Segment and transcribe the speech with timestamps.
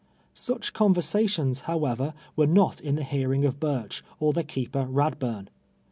[0.33, 5.47] Such conversations, however, were not in the hearing of Burch, or the keeper Radburn.